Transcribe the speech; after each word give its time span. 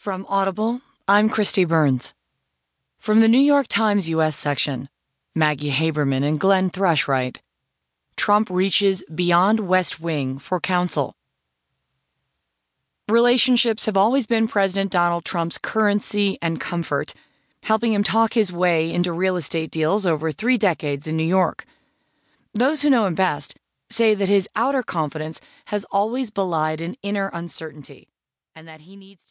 From 0.00 0.24
Audible, 0.30 0.80
I'm 1.06 1.28
Kristi 1.28 1.68
Burns. 1.68 2.14
From 2.98 3.20
the 3.20 3.28
New 3.28 3.36
York 3.36 3.68
Times 3.68 4.08
U.S. 4.08 4.34
section, 4.34 4.88
Maggie 5.34 5.70
Haberman 5.70 6.24
and 6.24 6.40
Glenn 6.40 6.70
Thrush 6.70 7.06
write 7.06 7.42
Trump 8.16 8.48
reaches 8.48 9.04
beyond 9.14 9.60
West 9.68 10.00
Wing 10.00 10.38
for 10.38 10.58
counsel. 10.58 11.14
Relationships 13.10 13.84
have 13.84 13.98
always 13.98 14.26
been 14.26 14.48
President 14.48 14.90
Donald 14.90 15.26
Trump's 15.26 15.58
currency 15.58 16.38
and 16.40 16.58
comfort, 16.58 17.12
helping 17.64 17.92
him 17.92 18.02
talk 18.02 18.32
his 18.32 18.50
way 18.50 18.90
into 18.90 19.12
real 19.12 19.36
estate 19.36 19.70
deals 19.70 20.06
over 20.06 20.32
three 20.32 20.56
decades 20.56 21.06
in 21.06 21.14
New 21.14 21.24
York. 21.24 21.66
Those 22.54 22.80
who 22.80 22.88
know 22.88 23.04
him 23.04 23.14
best 23.14 23.54
say 23.90 24.14
that 24.14 24.30
his 24.30 24.48
outer 24.56 24.82
confidence 24.82 25.42
has 25.66 25.84
always 25.90 26.30
belied 26.30 26.80
an 26.80 26.96
inner 27.02 27.30
uncertainty, 27.34 28.08
and 28.56 28.66
that 28.66 28.80
he 28.80 28.96
needs 28.96 29.22
to 29.24 29.28